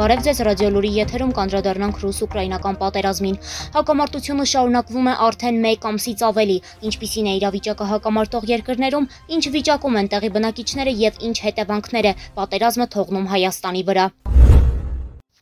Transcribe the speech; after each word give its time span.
Բարև 0.00 0.20
ձեզ 0.24 0.38
ռադիոլուրի 0.46 0.90
եթերում 0.96 1.32
կանդրադառնանք 1.36 1.98
ռուս-ուկրաինական 2.00 2.78
պատերազմին։ 2.80 3.36
Հակամարտությունը 3.74 4.46
շարունակվում 4.52 5.10
է 5.12 5.16
արդեն 5.26 5.60
1 5.72 5.84
ամսից 5.90 6.24
ավելի։ 6.30 6.56
Ինչպիսին 6.88 7.28
է 7.28 7.36
իրավիճակը 7.42 7.90
հակամարտող 7.92 8.50
երկրներում, 8.54 9.12
ինչ 9.36 9.44
վիճակում 9.60 10.00
են 10.00 10.12
տեղի 10.16 10.34
բնակիչները 10.40 10.98
եւ 11.04 11.24
ինչ 11.28 11.36
հետևանքներ 11.44 12.12
է 12.14 12.18
պատերազմը 12.40 12.92
թողնում 12.96 13.32
Հայաստանի 13.36 13.88
վրա։ 13.92 14.12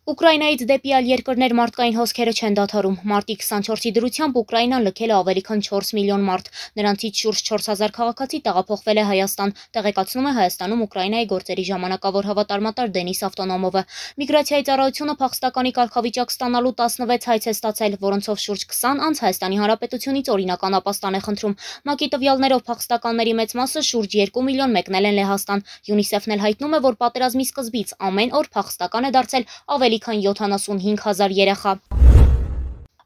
Ուկրաինայից 0.09 0.63
դեպի 0.65 0.93
այլ 0.97 1.09
երկրներ 1.11 1.53
մարդկային 1.59 1.97
հոսքերը 1.99 2.33
չեն 2.33 2.55
դադարում։ 2.57 2.95
Մարտի 3.11 3.35
24-ի 3.41 3.91
դրությամբ 3.97 4.37
Ուկրաինան 4.41 4.85
լքել 4.87 5.11
է 5.13 5.17
ավելի 5.19 5.43
քան 5.49 5.61
4 5.67 5.91
միլիոն 5.99 6.23
մարդ։ 6.29 6.47
Նրանցից 6.81 7.21
շուրջ 7.21 7.43
4000 7.49 7.93
քաղաքացի 7.99 8.41
տեղափոխվել 8.47 9.01
է 9.03 9.05
Հայաստան, 9.09 9.53
տեղեկացնում 9.77 10.29
է 10.29 10.33
Հայաստանում 10.39 10.85
Ուկրաինայի 10.89 11.29
գործերի 11.29 11.65
ժամանակավոր 11.69 12.29
հավատարմատար 12.29 12.89
Դենիս 12.97 13.21
Ավտոնոմովը։ 13.29 13.83
Միգրացիայի 14.25 14.65
ծառայությունը 14.69 15.15
փախստականի 15.21 15.73
կարգավիճակ 15.77 16.33
ստանալու 16.33 16.73
16 16.81 17.29
հայց 17.29 17.45
է 17.45 17.55
ստացել, 17.59 17.99
որոնցով 18.09 18.41
շուրջ 18.49 18.65
20 18.73 19.05
անց 19.13 19.23
Հայաստանի 19.29 19.61
Հանրապետությունից 19.61 20.33
օրինական 20.33 20.79
ապաստան 20.81 21.19
է 21.19 21.23
խնդրում։ 21.29 21.55
ՄԱԿ-ի 21.85 22.09
տվյալներով 22.17 22.65
փախստականների 22.65 23.37
մեծ 23.45 23.51
մասը 23.61 23.85
շուրջ 23.93 24.11
2 24.25 24.47
միլիոն 24.49 24.75
մեկնել 24.79 25.09
են 25.13 25.17
Լեհաստան։ 25.21 25.65
ՅՈՒՆԻՍԵՖ-ն 25.89 26.33
էլ 26.39 26.45
հայտնում 26.49 26.77
է, 26.79 26.83
որ 26.89 26.95
պատերազմի 27.03 27.45
սկզբից 27.49 27.89
ամեն 28.09 28.35
օր 28.39 28.47
փախստական 28.57 29.09
է 29.09 29.11
դարձել 29.19 29.49
ավելի 29.77 29.98
ավելի 29.99 30.33
քան 30.39 30.53
75 30.55 31.01
հազար 31.03 31.33
երեխա։ 31.35 31.73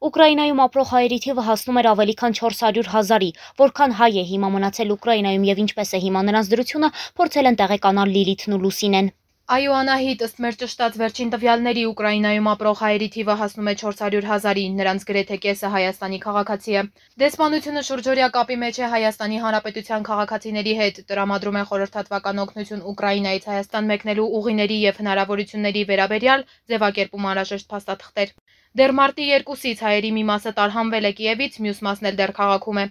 Ուկրաինայում 0.03 0.61
ապրող 0.65 0.89
հայերի 0.93 1.19
թիվը 1.25 1.43
հասնում 1.47 1.79
էր 1.81 1.89
ավելի 1.93 2.15
քան 2.21 2.37
400 2.39 2.91
հազարի։ 2.93 3.31
Որքան 3.63 3.97
հայ 4.03 4.11
է 4.23 4.25
հիմա 4.33 4.49
մնացել 4.53 4.93
Ուկրաինայում 4.97 5.47
եւ 5.49 5.63
ինչպես 5.65 5.95
է 5.97 6.03
հիմա 6.05 6.21
նրանց 6.29 6.53
դրությունը, 6.53 6.89
փորձել 7.17 7.49
են 7.53 7.59
տեղեկանալ 7.63 8.13
Լիլիթն 8.17 8.57
ու 8.57 8.63
Լուսինեն։ 8.67 9.13
Այո, 9.51 9.73
Անահիտ, 9.75 10.21
ըստ 10.23 10.37
մեր 10.43 10.57
ճշտած 10.59 10.97
վերջին 11.01 11.31
տվյալների 11.33 11.83
Ուկրաինայում 11.89 12.49
ապրող 12.51 12.77
հայերի 12.83 13.09
թիվը 13.15 13.35
հասնում 13.41 13.71
է 13.73 13.75
400 13.81 14.29
հազարի, 14.29 14.63
նրանց 14.79 15.07
գրեթե 15.09 15.39
կեսը 15.43 15.71
Հայաստանի 15.73 16.21
քաղաքացի 16.25 16.77
է։ 16.79 16.85
Դեսպանությունը 17.23 17.83
շուրջօրյա 17.89 18.29
կապի 18.37 18.57
մեջ 18.63 18.79
է 18.79 18.91
Հայաստանի 18.95 19.41
Հանրապետության 19.43 20.07
քաղաքացիների 20.09 20.75
հետ, 20.83 21.03
տրամադրում 21.11 21.59
է 21.59 21.65
խորհրդատվական 21.73 22.43
օգնություն 22.47 22.87
Ուկրաինայից 22.93 23.49
Հայաստան 23.51 23.91
մեկնելու 23.93 24.29
ուղիների 24.39 24.79
եւ 24.87 25.03
հնարավորությունների 25.03 25.83
վերաբերյալ, 25.91 26.47
ձևակերպում 26.71 27.29
անհրաժեշտ 27.33 27.73
փաստաթղթեր։ 27.75 28.37
Դեռ 28.73 28.93
մարտի 28.97 29.25
2-ից 29.43 29.83
հայերի 29.85 30.11
մի 30.17 30.23
մասը 30.33 30.51
տարհանվել 30.63 31.09
է 31.11 31.13
Կիևից, 31.19 31.59
մյուս 31.67 31.83
մասն 31.89 32.09
էլ 32.09 32.17
դեռ 32.23 32.33
քաղաքում 32.39 32.79
է։ 32.83 32.87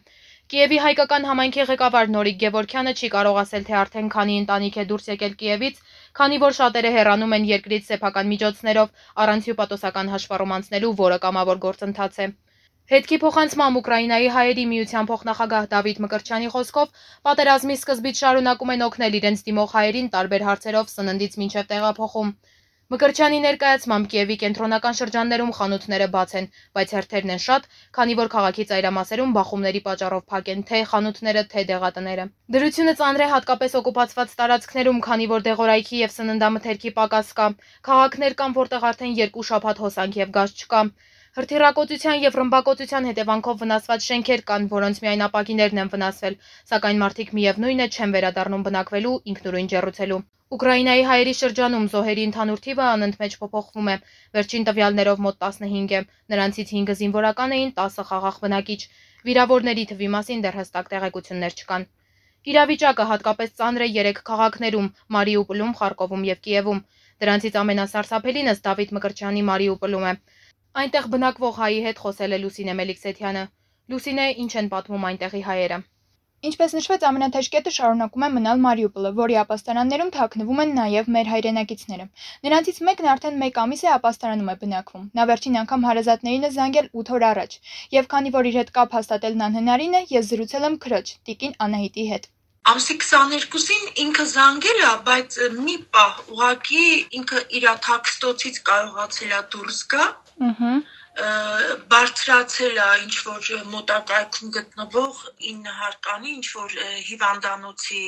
Կիևի 0.51 0.77
հայկական 0.83 1.25
համայնքի 1.27 1.65
ղեկավար 1.67 2.09
Նորիկ 2.13 2.39
Գևորքյանը 2.41 2.93
չի 2.99 3.09
կարող 3.13 3.37
ասել, 3.41 3.63
թե 3.69 3.75
արդեն 3.81 4.09
քանի 4.15 4.33
ընտանիք 4.41 4.79
է 4.81 4.83
դուրս 4.89 5.05
եկել 5.11 5.35
Կիևից, 5.41 5.77
քանի 6.19 6.37
որ 6.43 6.55
շատերը 6.59 6.91
հեռանում 6.97 7.35
են 7.37 7.49
երկրից 7.49 7.89
սեփական 7.91 8.31
միջոցներով 8.35 9.03
առանց 9.25 9.49
հյուպատոսական 9.49 10.13
հաշվառում 10.13 10.55
անցնելու, 10.57 10.95
որը 11.01 11.19
կամավոր 11.25 11.61
գործընթաց 11.65 12.19
է։ 12.25 12.27
Հետքի 12.91 13.17
փոխանցմամբ 13.23 13.77
Ուկրաինայի 13.79 14.29
հայերի 14.35 14.63
միության 14.69 15.07
փոխնախագահ 15.09 15.67
Դավիթ 15.73 15.99
Մկրտչյանի 16.05 16.49
խոսքով 16.55 17.03
պատերազմի 17.27 17.75
սկզբից 17.79 18.23
շարունակում 18.23 18.73
են 18.73 18.83
օգնել 18.87 19.15
իրենց 19.19 19.43
դիմող 19.47 19.69
հայերին 19.75 20.09
տարբեր 20.15 20.45
հարցերով 20.47 20.91
սննդից 20.95 21.37
մինչև 21.43 21.69
տեղափոխում։ 21.71 22.33
Մկրչյանի 22.91 23.37
ներկայացմամբ 23.43 24.07
Կիևի 24.11 24.35
կենտրոնական 24.39 24.95
շրջաններում 24.99 25.51
խանութները 25.57 26.07
բաց 26.15 26.31
են, 26.39 26.47
բայց 26.77 26.93
հերթերն 26.95 27.29
են 27.35 27.41
շատ, 27.43 27.69
քանի 27.97 28.17
որ 28.19 28.31
քաղաքի 28.33 28.65
ծայրամասերում 28.71 29.31
բախումների 29.37 29.81
պատճառով 29.85 30.25
փակ 30.33 30.51
են 30.53 30.65
թե 30.71 30.81
խանութները, 30.89 31.43
թե 31.53 31.63
դեղատները։ 31.69 32.25
Դրությունը 32.55 32.95
ծանր 33.03 33.23
է 33.23 33.29
հատկապես 33.35 33.77
օկուպացված 33.79 34.35
տարածքներում, 34.41 34.99
քանի 35.07 35.29
որ 35.31 35.47
դեղորայքի 35.47 36.01
եւ 36.01 36.15
սննդամթերքի 36.17 36.93
պակաս 36.99 37.31
կա։ 37.39 37.47
Քաղաքներ 37.87 38.37
կան, 38.43 38.57
որտեղ 38.59 38.89
արդեն 38.91 39.15
երկու 39.23 39.47
շաբաթ 39.51 39.81
հոսանք 39.87 40.19
եւ 40.25 40.35
գազ 40.41 40.57
չկա։ 40.59 40.83
Հրթիռակոծության 41.37 42.17
եւ 42.21 42.37
ռմբակոծության 42.37 43.05
հետևանքով 43.07 43.61
վնասված 43.61 44.05
շենքեր 44.05 44.41
կան, 44.49 44.63
որոնց 44.71 44.97
միայն 45.03 45.21
ապակիներն 45.27 45.79
են 45.83 45.91
վնասվել, 45.93 46.33
սակայն 46.71 46.97
մարդիկ 47.03 47.29
միևնույն 47.37 47.83
է 47.83 47.87
չեն 47.87 48.15
վերադառնում 48.15 48.65
բնակվելու, 48.65 49.13
ինքնուրույն 49.33 49.69
ջեռուցելու։ 49.73 50.17
Ուկրաինայի 50.57 51.05
հայերի 51.11 51.35
շրջանում 51.41 51.85
զոհերի 51.93 52.25
ընդհանուր 52.29 52.63
թիվը 52.65 52.83
անընդմեջ 52.87 53.37
փոփոխվում 53.43 53.87
է։ 53.93 53.95
Վերջին 54.35 54.67
տվյալներով 54.71 55.23
մոտ 55.27 55.39
15 55.45 55.95
է։ 55.95 56.01
Նրանցից 56.35 56.75
5-ը 56.75 56.97
զինվորական 57.03 57.55
էին, 57.59 57.71
10-ը 57.79 58.05
խաղաղ 58.11 58.43
բնակիչ։ 58.43 58.81
Վիրավորների 59.31 59.87
թվի 59.93 60.11
մասին 60.17 60.43
դեռ 60.47 60.59
հստակ 60.59 60.91
տեղեկություններ 60.95 61.57
չկան։ 61.61 61.87
Իրավիճակը 62.51 63.07
հատկապես 63.13 63.55
ծանր 63.61 63.87
է 63.87 63.89
3 64.01 64.21
քաղաքներում՝ 64.27 64.91
Մարիուպոլում, 65.15 65.73
Խարկովում 65.79 66.29
եւ 66.33 66.43
Կիևում։ 66.51 66.85
Դրանցից 67.23 67.57
ամենասարսափելին 67.63 68.51
ըստ 68.51 68.63
Դավիթ 68.67 68.95
Մկրտչյանի 68.97 69.43
Մարիուպոլում 69.53 70.07
է։ 70.11 70.13
Այնտեղ 70.79 71.07
բնակվող 71.13 71.57
հայի 71.61 71.79
հետ 71.85 71.97
խոսել 72.01 72.33
է 72.35 72.37
Լուսինե 72.41 72.73
Մելիքսեթյանը։ 72.79 73.41
Լուսինե, 73.93 74.27
ինչ 74.43 74.51
են 74.61 74.69
պատմում 74.73 75.07
այնտեղի 75.09 75.41
հայերը։ 75.47 75.79
Ինչպես 76.49 76.75
նշվեց, 76.77 77.03
ամենաթեժ 77.09 77.49
կետը 77.55 77.73
շարունակում 77.77 78.25
է 78.27 78.29
մնալ 78.35 78.63
Մարիուպոլը, 78.65 79.11
որի 79.19 79.37
ապաստարաններում 79.41 80.13
թաքնվում 80.15 80.63
են 80.63 80.73
նաև 80.79 81.11
մեր 81.17 81.31
հայրենակիցները։ 81.33 82.07
Նրանցից 82.47 82.81
մեկն 82.87 83.11
արդեն 83.15 83.45
1 83.51 83.61
ամիս 83.65 83.83
է 83.83 83.93
ապաստարանում 83.99 84.51
է 84.53 84.55
բնակվում։ 84.63 85.07
Նա 85.19 85.29
վերջին 85.31 85.61
անգամ 85.65 85.87
հարազատներին 85.91 86.47
է 86.47 86.53
զանգել 86.55 86.91
8 87.03 87.15
օր 87.19 87.25
առաջ, 87.31 87.57
եւ 87.99 88.11
քանի 88.15 88.35
որ 88.39 88.51
իր 88.53 88.59
հետ 88.61 88.75
կապ 88.79 88.99
հաստատելն 89.01 89.47
անհնարին 89.51 89.99
է, 89.99 90.05
ես 90.15 90.31
զրուցել 90.31 90.69
եմ 90.71 90.83
քրոջ՝ 90.87 91.17
Տիկին 91.27 91.57
Անահիտի 91.67 92.11
հետ։ 92.15 92.31
Ամսի 92.71 92.95
22-ին 93.01 93.85
ինքը 94.01 94.23
զանգել 94.31 94.81
է, 94.87 94.89
բայց 95.05 95.37
մի 95.65 95.77
պահ 95.95 96.19
ուղակի 96.33 96.83
ինքը 97.19 97.39
իր 97.57 97.63
թաքստոցից 97.85 98.59
կարողացել 98.67 99.31
է 99.37 99.39
դուրս 99.55 99.79
գա։ 99.93 100.05
Ահա 100.49 100.73
բարձրացել 101.91 102.77
է 102.83 102.85
ինչ 103.05 103.15
որ 103.23 103.49
մոտակայքում 103.71 104.53
գտնվող 104.57 105.17
9 105.47 105.73
հարկանի 105.79 106.31
ինչ 106.37 106.47
որ 106.59 106.77
հիվանդանոցի 107.09 108.05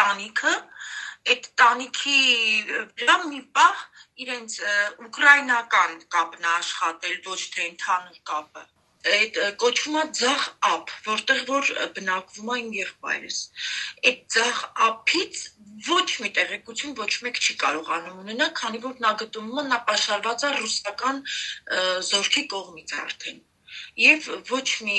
տանիքը 0.00 0.54
այդ 1.34 1.48
տանիքի 1.62 2.18
վրա 2.74 3.16
մի 3.30 3.40
պահ 3.60 3.86
իրենց 4.26 4.58
ուկրաինական 5.06 5.96
կապն 6.16 6.50
աշխատել 6.56 7.16
ոչ 7.30 7.40
թե 7.54 7.66
ընդհանուր 7.70 8.20
կապը 8.32 8.66
այդ 9.08 9.36
կոչվում 9.60 9.96
է 10.00 10.04
ձախ 10.20 10.42
ափ, 10.70 10.90
որտեղ 11.06 11.38
որ 11.50 11.70
բնակվում 11.98 12.50
իմ 12.60 12.72
եղբայրս։ 12.78 13.38
Այդ 14.10 14.24
ձախ 14.36 14.58
ափից 14.86 15.44
ոչ 15.88 16.08
մի 16.22 16.30
տեղեկություն 16.38 16.96
ոչ 17.00 17.12
մեկ 17.26 17.40
չի 17.40 17.56
կարողանում 17.64 18.24
ունենալ, 18.24 18.50
քանի 18.60 18.82
որ 18.86 18.98
նա 19.04 19.12
գտնվում 19.22 19.62
է 19.62 19.68
նա 19.70 19.78
պաշարված 19.90 20.44
է 20.48 20.50
ռուսական 20.58 21.22
զորքի 22.10 22.44
կողմից 22.56 22.98
արդեն 23.04 23.40
եւ 24.02 24.26
ոչ 24.50 24.66
մի 24.86 24.98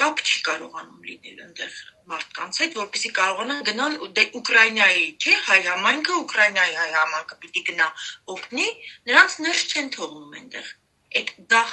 կապ 0.00 0.22
չի 0.24 0.40
կարողանում 0.48 1.06
լինել 1.10 1.38
այնտեղ 1.44 1.78
մարդկանց 2.12 2.60
հետ, 2.62 2.76
որպեսզի 2.80 3.12
կարողանան 3.18 3.62
գնալ 3.68 3.96
դե 4.18 4.24
Ուկրաինայի, 4.40 5.06
չէ, 5.24 5.36
հայ 5.48 5.58
համայնքը, 5.68 6.18
Ուկրաինայի 6.24 6.76
հայ 6.80 6.90
համայնքը 6.96 7.40
պիտի 7.44 7.64
գնա 7.70 7.88
օգնի, 8.36 8.68
նրանց 9.10 9.38
ներս 9.46 9.64
չեն 9.70 9.92
թողնում 9.96 10.38
այնտեղ 10.40 10.72
այդ 11.18 11.30
դախ 11.52 11.70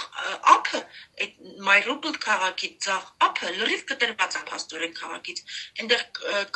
ափը 0.53 0.79
այդ 1.23 1.33
մայրուպլ 1.67 2.15
քաղաքի 2.23 2.69
ձախ 2.85 3.03
ափը 3.27 3.51
լրիվ 3.57 3.83
կտրված 3.91 4.37
է 4.39 4.41
փաստորեն 4.51 4.95
քաղաքից 5.01 5.43
այնտեղ 5.83 6.05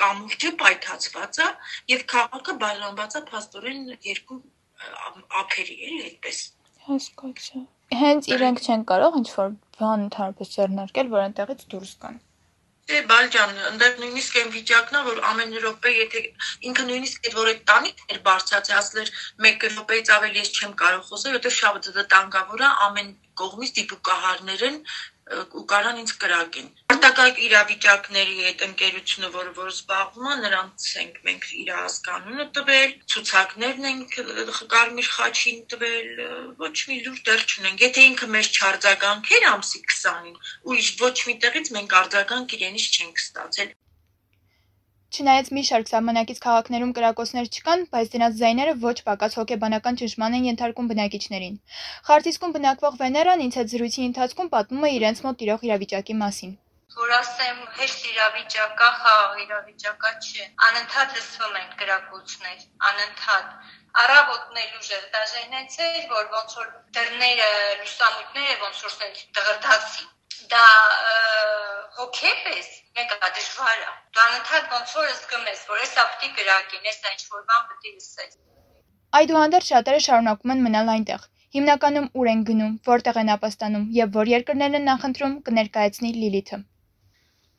կամուրջը 0.01 0.51
պայթացված 0.63 1.41
է 1.45 1.49
եւ 1.93 2.07
քաղաքը 2.15 2.57
բաժանված 2.63 3.19
է 3.19 3.23
փաստորեն 3.29 3.85
երկու 4.09 4.39
ափերի 5.43 5.77
էլի 5.89 6.01
այդպես 6.09 6.41
հասկացա 6.87 7.63
հենց 8.01 8.27
իրենք 8.33 8.65
չեն 8.65 8.83
կարող 8.89 9.21
ինչ 9.21 9.29
որ 9.37 9.55
բան 9.77 10.05
ընդհանրապես 10.07 10.53
ձեռնարկել 10.57 11.15
որ 11.15 11.25
այնտեղից 11.27 11.65
դուրս 11.73 11.95
գան 12.05 12.21
Դե 12.91 12.99
Բալջան, 13.09 13.51
ընդդեմ 13.67 13.99
նույնիսկ 14.01 14.37
այն 14.39 14.49
վիճակն 14.53 14.97
է, 14.99 15.01
որ 15.05 15.19
ամեն 15.29 15.53
րոպե, 15.63 15.91
եթե 15.97 16.23
ինքը 16.69 16.85
նույնիսկ 16.89 17.27
այդ 17.29 17.37
որ 17.39 17.51
այդ 17.51 17.61
տանիքն 17.69 18.11
էր 18.15 18.19
բարձրացել, 18.25 18.79
ասել 18.81 19.11
1 19.51 19.63
րոպեից 19.75 20.11
ավելի 20.15 20.41
ես 20.41 20.51
չեմ 20.57 20.73
կարող 20.81 21.05
խոսել, 21.07 21.37
որովհետև 21.37 21.55
շատ 21.61 21.89
վտանգավոր 21.99 22.65
է 22.67 22.71
ամեն 22.87 23.13
կողմից 23.41 23.71
դիպուկահարներ 23.79 24.65
են 24.71 24.77
ու 25.31 25.63
կարան 25.71 25.99
ինձ 26.01 26.11
կրակեն։ 26.21 26.69
Արտակարգ 26.93 27.37
իրավիճակների 27.45 28.45
այդ 28.49 28.63
ընկերությունը, 28.67 29.29
որը 29.35 29.51
որ 29.59 29.69
զբաղվում 29.71 30.27
է, 30.31 30.35
նրանց 30.45 30.87
ենք 31.01 31.19
մենք 31.27 31.47
իր 31.61 31.71
հասկանունը 31.77 32.45
տվել, 32.57 32.95
ցուցակներն 33.13 33.87
ենք 33.91 34.17
կարմիր 34.75 35.11
խաչին 35.17 35.61
տվել, 35.73 36.09
ոչ 36.61 36.75
մի 36.91 36.97
լուր 37.07 37.21
դեռ 37.31 37.45
չունենք։ 37.51 37.85
Եթե 37.87 38.07
ինքը 38.11 38.31
մեզ 38.37 38.51
չարձագանքեր 38.61 39.47
ամսի 39.51 39.83
20-ին, 39.95 40.41
ուրիշ 40.71 40.91
ոչ 41.05 41.15
մի 41.29 41.37
տեղից 41.45 41.73
մենք 41.79 41.97
արձագանք 42.01 42.57
իրենից 42.59 42.91
չենք 42.91 43.25
ստացել։ 43.25 43.75
Չնայած 45.11 45.47
մի 45.55 45.61
շարք 45.67 45.89
սահմանակից 45.91 46.37
քաղաքներում 46.43 46.91
կրակոցներ 46.97 47.47
չկան, 47.51 47.81
բայց 47.93 48.11
դրանց 48.11 48.35
ձայները 48.41 48.73
ոչ 48.83 48.93
պակաս 49.07 49.33
հոգեբանական 49.39 49.97
ճնշման 50.01 50.35
են 50.37 50.45
ենթարկում 50.47 50.91
բնակիչներին։ 50.91 51.57
Խարթիսկում 52.09 52.53
բնակվող 52.57 52.93
Վեներան 53.01 53.41
ինձ 53.45 53.57
հետ 53.59 53.71
զրույցի 53.73 54.05
ընթացքում 54.09 54.51
պատմում 54.53 54.85
է 54.87 54.91
իրենց 54.97 55.23
մոտ 55.25 55.39
տիրող 55.41 55.65
իրավիճակի 55.67 56.15
մասին։ 56.21 56.53
որ 57.01 57.11
ասեմ 57.17 57.59
հեշտ 57.79 58.07
իրավիճակա, 58.11 58.87
խաղ 59.01 59.41
իրավիճակա 59.43 60.11
չէ։ 60.23 60.47
Անընդհատ 60.67 61.17
լսվում 61.17 61.57
են 61.59 61.69
գրակոչներ, 61.81 62.65
անընդհատ 62.91 63.49
առավոտներ 64.03 64.77
ուժեղ 64.79 65.05
դաժանեցել, 65.17 65.97
որ 66.13 66.29
ոնց 66.37 66.55
որ 66.61 66.69
դռները, 66.99 67.49
լուսամուտները 67.81 68.55
ոնց 68.63 68.85
որ 68.87 68.95
սենց 68.95 69.25
դղրդացի։ 69.39 70.07
Դա 70.55 70.63
հոգեպես 71.99 72.71
մեկը 72.99 73.17
դժվար 73.35 73.83
է։ 73.83 73.91
Դու 74.15 74.23
անընդհատ 74.23 74.73
ոնց 74.75 74.95
որ 74.99 75.11
զգում 75.11 75.45
ես, 75.51 75.61
որ 75.73 75.83
էսա 75.85 76.03
պիտի 76.13 76.31
գրակին, 76.39 76.89
էսա 76.91 77.13
ինչ 77.13 77.21
որ 77.35 77.45
բան 77.51 77.69
պիտի 77.69 77.93
լսես։ 77.93 78.33
Այդուհանդերձ 79.19 79.69
շատերը 79.71 80.01
շարունակում 80.07 80.53
են 80.55 80.65
մնալ 80.65 80.91
այնտեղ։ 80.95 81.29
Հիմնականում 81.55 82.09
ուր 82.21 82.31
են 82.31 82.43
գնում, 82.49 82.75
որտեղ 82.89 83.21
են 83.21 83.31
ապաստանում 83.37 83.87
եւ 84.01 84.11
որ 84.17 84.33
երկրներն 84.33 84.77
են 84.79 84.85
նախընտրում 84.89 85.33
կներկայացնի 85.47 86.11
Լիլիթը։ 86.19 86.59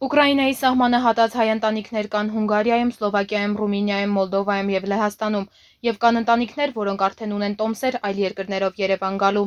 Ուկրաինայի 0.02 0.54
սահմանը 0.58 1.00
հատած 1.02 1.34
հայ 1.38 1.48
ընտանիքներ 1.54 2.06
կան 2.12 2.30
Հունգարիայում, 2.36 2.88
Սլովակիայում, 2.96 3.52
Ռումինիայում, 3.60 4.14
Մոլդովայում 4.18 4.72
եւ 4.72 4.86
Լեհաստանում, 4.92 5.44
եւ 5.88 6.00
կան 6.04 6.20
ընտանիքներ, 6.22 6.72
որոնք 6.78 7.04
արդեն 7.08 7.34
ունեն 7.36 7.58
տոմսեր 7.60 7.98
այլ 8.08 8.22
երկրներով 8.22 8.80
Երևան 8.82 9.20
գալու։ 9.22 9.44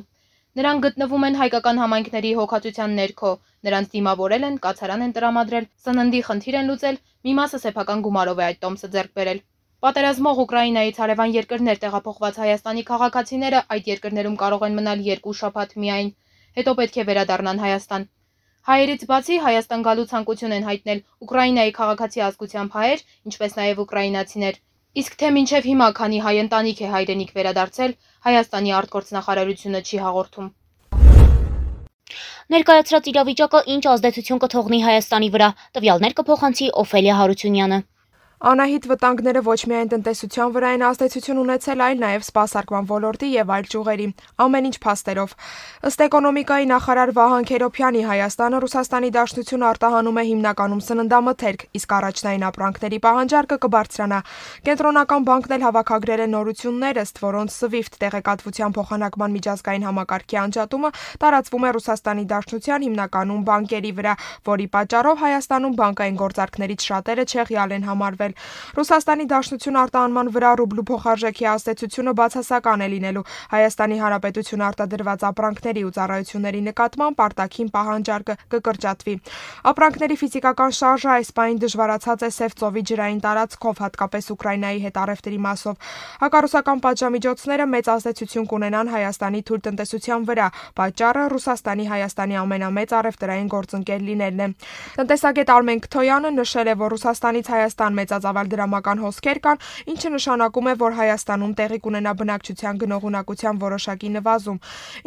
Նրանք 0.56 0.84
գտնվում 0.86 1.24
են 1.28 1.38
հայկական 1.38 1.80
համայնքների 1.84 2.30
հոգացության 2.40 2.94
ներքո, 2.98 3.31
նրանց 3.68 3.90
դիմավորել 3.96 4.44
են, 4.50 4.60
կացարան 4.66 5.02
են 5.06 5.13
տրամադրել, 5.18 5.66
սննդի 5.86 6.22
խնդիր 6.28 6.57
են 6.60 6.69
լուծել, 6.72 7.00
մի 7.28 7.34
մասը 7.40 7.60
սեփական 7.63 8.04
գումարով 8.06 8.40
է 8.40 8.46
այդ 8.46 8.62
տոմսը 8.66 8.90
ձեռք 8.94 9.12
բերել։ 9.19 9.42
Պատերազմող 9.86 10.40
Ուկրաինայից 10.46 11.00
հարևան 11.04 11.34
երկրներ 11.36 11.81
տեղափոխված 11.81 12.40
հայաստանի 12.44 12.84
քաղաքացիները 12.92 13.60
այդ 13.75 13.90
երկրներում 13.92 14.38
կարող 14.44 14.63
են 14.69 14.78
մնալ 14.80 15.04
երկու 15.07 15.36
շաբաթ 15.42 15.75
միայն, 15.84 16.13
հետո 16.60 16.75
պետք 16.80 16.96
է 17.04 17.06
վերադառնան 17.10 17.62
Հայաստան։ 17.66 18.08
Հայերից 18.69 19.01
բացի 19.12 19.36
Հայաստան 19.46 19.86
գալու 19.86 20.08
ցանկություն 20.12 20.56
են 20.56 20.68
հայտնել 20.69 21.01
Ուկրաինայի 21.25 21.75
քաղաքացի 21.80 22.24
ազգությամբ 22.28 22.80
հայեր, 22.80 23.04
ինչպես 23.30 23.60
նաև 23.60 23.84
ուկրաինացիներ։ 23.84 24.63
Իսկ 24.95 25.15
թե 25.19 25.30
մինչև 25.36 25.65
հիմա 25.68 25.88
քանի 25.95 26.19
հայ 26.24 26.31
ընտանիք 26.42 26.77
է 26.86 26.89
հայրենիք 26.92 27.31
վերադարձել, 27.38 27.94
Հայաստանի 28.27 28.71
արտգործնախարարությունը 28.77 29.81
չի 29.89 29.97
հաղորդում։ 30.03 30.47
Ներկայացրած 32.56 33.09
իրավիճակը 33.12 33.62
ինչ 33.75 33.83
ազդեցություն 33.95 34.42
կթողնի 34.45 34.80
Հայաստանի 34.86 35.30
վրա, 35.36 35.50
տվյալներ 35.75 36.15
կփոխանցի 36.21 36.69
Օֆելիա 36.86 37.18
Հարությունյանը։ 37.19 37.81
Անահիտ 38.36 38.86
վտանգները 38.92 39.42
ոչ 39.48 39.62
միայն 39.72 39.90
տնտեսության 39.94 40.50
վրա 40.52 40.70
են 40.76 40.82
ազդեցություն 40.84 41.38
ունեցել, 41.40 41.82
այլ 41.86 42.00
նաև 42.02 42.24
սպասարկման 42.26 42.88
ոլորտի 42.90 43.28
եւ 43.32 43.52
այլ 43.56 43.68
ճյուղերի, 43.72 44.08
ամեն 44.44 44.66
ինչ 44.68 44.76
փաստերով։ 44.84 45.36
Ըստ 45.88 46.04
էկոնոմիկայի 46.06 46.68
նախարար 46.72 47.14
Վահան 47.16 47.48
Քերոփյանի 47.48 48.02
Հայաստանը 48.12 48.60
Ռուսաստանի 48.66 49.10
Դաշնություն 49.16 49.64
արտահանում 49.72 50.20
է 50.20 50.24
հիմնականում 50.36 50.82
սննդամթերք, 50.84 51.64
իսկ 51.80 51.96
առաջնային 51.96 52.46
ապրանքների 52.52 53.00
պահանջարկը 53.08 53.58
կբարձրանա։ 53.66 54.20
Կենտրոնական 54.68 55.26
բանկն 55.32 55.56
էլ 55.56 55.66
հավաքագրել 55.66 56.26
է 56.26 56.28
նորություններ, 56.36 57.02
ըստ 57.06 57.16
որոնց 57.24 57.56
SWIFT 57.56 58.00
տեղեկատվության 58.04 58.76
փոխանակման 58.76 59.36
միջազգային 59.40 59.88
համակարգի 59.88 60.42
անջատումը 60.44 60.90
տարածվում 61.24 61.66
է 61.66 61.74
Ռուսաստանի 61.80 62.26
Դաշնության 62.36 62.86
հիմնականում 62.86 63.42
բանկերի 63.48 63.92
վրա, 63.96 64.14
որի 64.52 64.68
պատճառով 64.76 65.24
Հայաստանում 65.24 65.78
բանկային 65.80 66.20
գործարքներից 66.26 66.90
շատերը 66.90 67.24
չեղյալ 67.32 67.76
են 67.80 67.88
համարվել։ 67.90 68.25
Ռուսաստանի 68.80 69.25
Դաշնություն 69.36 69.80
արտահանման 69.86 70.31
վրա 70.36 70.51
ռուբլու 70.60 70.86
փոխարժեքի 70.89 71.45
ազդեցությունը 71.54 72.13
բացասական 72.19 72.86
է 72.86 72.88
լինելու 72.95 73.25
Հայաստանի 73.54 73.98
Հանրապետություն 74.01 74.66
արտադրված 74.66 75.25
ապրանքների 75.30 75.81
ու 75.86 75.94
ծառայությունների 75.95 76.62
նկատմամբ 76.66 77.22
արտաքին 77.25 77.69
պահանջարկը 77.75 78.36
կկրճատվի։ 78.56 79.16
Ապրանքների 79.75 80.16
ֆիզիկական 80.22 80.75
շարժը 80.80 81.10
այս 81.16 81.30
պահին 81.36 81.60
դժվարացած 81.66 82.25
է 82.25 82.30
Սև 82.36 82.56
ծովի 82.60 82.83
ջրային 82.89 83.22
տարածքով, 83.25 83.75
հատկապես 83.86 84.25
Ուկրաինայի 84.36 84.80
հետ 84.86 85.00
առևտրի 85.06 85.39
մասով։ 85.45 85.75
Հակառուսական 86.25 86.80
պատժամիջոցները 86.86 87.66
մեծ 87.75 87.89
ազդեցություն 87.95 88.50
կունենան 88.51 88.92
Հայաստանի 88.95 89.42
թույլ 89.45 89.62
տնտեսության 89.66 90.25
վրա։ 90.30 90.48
Պատճառը 90.80 91.24
Ռուսաստանի 91.36 91.86
Հայաստանի 91.95 92.39
ամենամեծ 92.45 92.95
առևտրային 93.00 93.50
գործընկեր 93.56 94.01
լինելն 94.10 94.42
է։ 94.45 94.48
Տնտեսագետ 94.95 95.51
Արմեն 95.56 95.81
Քթոյանը 95.86 96.31
նշել 96.36 96.68
է, 96.72 96.75
որ 96.81 96.95
Ռուսաստանից 96.95 97.51
Հայաստան 97.56 97.98
մեծ 98.00 98.14
մեծածավալ 98.15 98.47
դրամական 98.51 99.01
հոսքեր 99.03 99.39
կան, 99.44 99.62
ինչը 99.91 100.09
նշանակում 100.15 100.67
է, 100.71 100.73
որ 100.79 100.91
Հայաստանում 100.95 101.53
տեղի 101.59 101.79
կունենա 101.85 102.12
բնակչության 102.15 102.79
գնողունակության 102.85 103.56
որոշակի 103.65 104.09
նվազում։ 104.15 104.59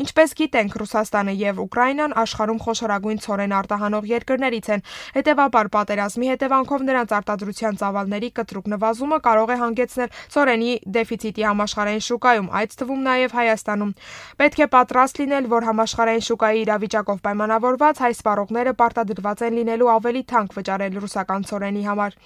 Ինչպես 0.04 0.34
գիտենք, 0.38 0.76
Ռուսաստանը 0.82 1.34
եւ 1.38 1.62
Ուկրաինան 1.64 2.14
աշխարհում 2.22 2.60
խոշորագույն 2.68 3.18
ցորեն 3.24 3.54
արտահանող 3.58 4.08
երկրներից 4.12 4.68
են։ 4.68 4.84
Հետևաբար 5.16 5.70
պատերազմի 5.78 6.26
հետևանքով 6.28 6.84
նրանց 6.88 7.14
արտադրության 7.18 7.78
ծավալների 7.78 8.30
կտրուկ 8.38 8.66
նվազումը 8.68 9.18
կարող 9.28 9.48
է 9.48 9.56
հանգեցնել 9.62 10.12
ցորենի 10.28 10.72
դեֆիցիտի 10.98 11.42
համաշխարհային 11.48 12.04
շուկայում, 12.08 12.48
այդ 12.58 12.76
թվում 12.78 13.02
նաեւ 13.08 13.30
Հայաստանում։ 13.38 13.92
Պետք 14.38 14.58
է 14.58 14.68
պատրաստ 14.78 15.20
լինել, 15.22 15.44
որ 15.48 15.68
համաշխարհային 15.68 16.26
շուկայի 16.28 16.58
իրավիճակով 16.68 17.18
պայմանավորված 17.28 18.02
հայ 18.04 18.12
սպառողները 18.18 18.72
պարտադրված 18.78 19.44
են 19.48 19.58
լինելու 19.58 19.92
ավելի 19.98 20.22
թանկ 20.28 20.56
վճարել 20.58 20.98
ռուսական 20.98 21.48
ցորենի 21.48 21.82
համար։ 21.88 22.16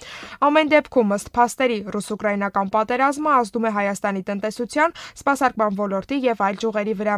Ամեն 0.43 0.72
դեպքում 0.73 1.15
ըստ 1.17 1.33
փաստերի 1.37 1.79
ռուս-ուկրաինական 1.95 2.73
պատերազմը 2.75 3.33
ազդում 3.39 3.67
է 3.69 3.73
Հայաստանի 3.79 4.21
տնտեսության, 4.29 4.95
սպասարկման 5.23 5.81
ոլորտի 5.83 6.21
եւ 6.27 6.45
այլ 6.49 6.61
ճյուղերի 6.65 6.99
վրա։ 7.01 7.17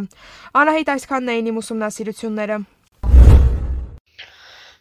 Անահիտ 0.62 0.96
այսքանն 0.96 1.36
էին 1.36 1.52
իմ 1.52 1.62
ուսումնասիրությունները։ 1.66 2.64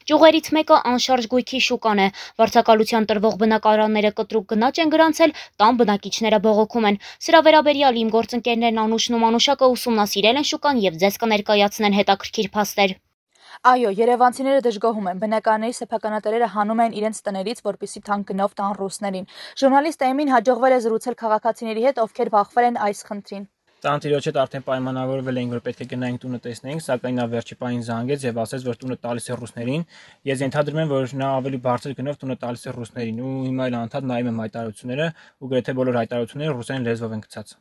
Ճյուղերից 0.05 0.49
մեկը 0.53 0.79
անշարժ 0.89 1.27
գույքի 1.33 1.59
շուկան 1.67 2.01
է։ 2.05 2.09
Վարձակալության 2.41 3.07
տրվող 3.13 3.39
բնակարանները 3.43 4.11
կտրուկ 4.19 4.47
գնաճ 4.51 4.81
են 4.85 4.93
գրանցել, 4.95 5.33
տան 5.63 5.79
բնակիչները 5.81 6.41
բողոքում 6.49 6.89
են։ 6.91 7.01
Սրա 7.29 7.41
վերաբերյալ 7.47 8.01
իմ 8.03 8.13
գործընկերներն 8.19 8.83
Անուշն 8.85 9.17
ու 9.17 9.23
Մանուշակը 9.25 9.71
ուսումնասիրել 9.79 10.43
են 10.45 10.49
շուկան 10.53 10.85
եւ 10.85 11.01
ձեզ 11.05 11.19
կներկայացնեն 11.25 11.99
հետաքրքիր 12.03 12.53
փաստեր։ 12.59 12.97
Այո, 13.63 13.91
երևանցիները 13.95 14.63
դժգոհում 14.67 15.09
են։ 15.13 15.21
Բնակարանների 15.23 15.77
սեփականատերերը 15.79 16.49
հանում 16.55 16.81
են 16.85 16.97
իրենց 16.99 17.21
տներից, 17.29 17.65
որպիսի 17.71 18.01
թանկ 18.09 18.31
գնով 18.35 18.55
տան 18.59 18.77
ռուսներին։ 18.83 19.29
Ժուրնալիստ 19.63 20.07
Էմին 20.11 20.33
հաջողվել 20.35 20.75
է 20.75 20.79
զրուցել 20.85 21.19
քաղաքացիների 21.23 21.85
հետ, 21.87 22.01
ովքեր 22.05 22.33
բախվել 22.35 22.69
են 22.75 22.81
այս 22.89 23.05
խնդրին։ 23.09 23.45
Տանտիրոջ 23.85 24.27
հետ 24.31 24.37
արդեն 24.41 24.63
պայմանավորվել 24.65 25.39
էինք, 25.41 25.55
որ 25.55 25.63
պետք 25.65 25.81
է 25.85 25.87
գնայինք 25.91 26.21
տունը 26.23 26.39
տեսնեինք, 26.45 26.85
սակայն 26.85 27.19
նա 27.21 27.27
վերջի 27.35 27.57
պահին 27.61 27.83
զանգեց 27.89 28.25
եւ 28.25 28.41
ասեց, 28.45 28.65
որ 28.65 28.79
տունը 28.81 28.97
տալիս 29.05 29.29
է 29.29 29.37
ռուսներին։ 29.41 29.85
Ես 30.31 30.45
ենթադրում 30.45 30.81
եմ, 30.85 30.95
որ 30.95 31.15
նա 31.21 31.29
ավելի 31.43 31.61
բարձր 31.69 31.97
գնով 32.01 32.19
տունը 32.25 32.39
տալիս 32.47 32.65
է 32.65 32.75
ռուսներին 32.81 33.21
ու 33.21 33.35
հիմա 33.45 33.69
էլ 33.69 33.79
անդադ 33.85 34.09
նայում 34.09 34.33
եմ 34.33 34.43
հայտարարությունները 34.45 35.13
ու 35.45 35.53
գրեթե 35.53 35.77
բոլոր 35.85 36.01
հայտարարությունները 36.01 36.57
ռուսերեն 36.57 36.89
լեզվով 36.89 37.17
են 37.19 37.25
գծած։ 37.29 37.57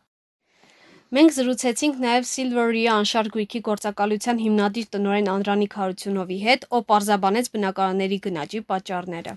Մենք 1.14 1.34
զրուցեցինք 1.34 1.98
նաև 2.02 2.24
Silver-ի 2.26 2.80
անշարժ 2.90 3.28
գույքի 3.34 3.60
գործակալության 3.66 4.40
հիմնադիր 4.44 4.86
տնօրեն 4.94 5.28
Անդրանիկ 5.34 5.74
Հարությունովի 5.80 6.38
հետ, 6.44 6.64
ով 6.74 6.86
պարզաբանեց 6.90 7.50
բնակարանների 7.54 8.18
գնաճի 8.24 8.62
պատճառները։ 8.72 9.34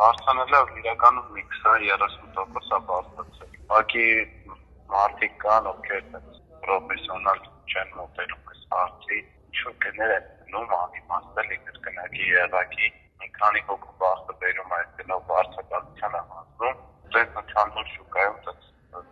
Բարձրանալը 0.00 0.62
իրականում 0.80 1.28
մի 1.36 1.44
20-30% 1.58 2.74
է 2.74 2.80
բարձրացել։ 2.88 3.52
Ուղղակի 3.60 4.08
մարդիկ 4.94 5.36
կան, 5.44 5.68
ովքեր 5.74 6.02
պրոֆեսիոնալ 6.64 7.38
չեն 7.70 7.94
մոտենում 8.00 8.50
այս 8.54 8.66
հարցի, 8.74 9.20
ինչ-որ 9.54 9.76
գներ 9.86 10.16
են 10.16 10.26
գնում 10.40 10.74
անիմաստել 10.80 11.54
իբր 11.58 11.78
գնակի 11.86 12.26
երակի, 12.32 12.90
մի 13.22 13.30
քանի 13.38 13.62
հոգու 13.70 13.94
բախտը 14.02 14.36
բերում 14.42 14.74
այս 14.80 14.90
գնով 14.98 15.22
բարձրացանը 15.30 16.24
հանձնում, 16.34 16.82
դրանց 17.14 17.40
ընդհանուր 17.44 17.94
շուկայում 17.94 18.42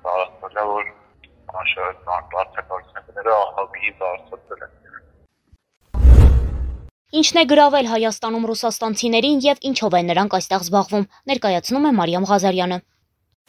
տարածվել 0.03 0.61
է 0.65 0.67
որ 0.73 0.93
անշարժման 1.61 2.23
ահագի 3.83 3.93
բարձրացել 3.99 4.61
են։ 4.65 4.73
Ինչն 7.21 7.39
է 7.41 7.45
գրավել 7.53 7.87
Հայաստանում 7.93 8.47
ռուսաստանցիներին 8.51 9.43
եւ 9.45 9.59
ինչով 9.69 9.97
են 9.99 10.07
նրանք 10.11 10.37
այստեղ 10.39 10.63
զբաղվում, 10.65 11.09
ներկայացնում 11.33 11.89
է 11.89 11.93
Մարիամ 11.99 12.25
Ղազարյանը։ 12.31 12.79